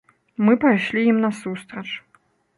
Мы 0.47 0.55
пайшлі 0.63 1.03
ім 1.11 1.21
насустрач. 1.27 1.87